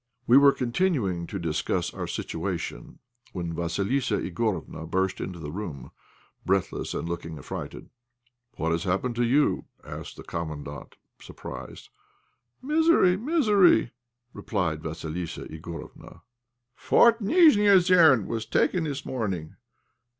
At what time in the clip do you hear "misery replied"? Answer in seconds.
13.15-14.81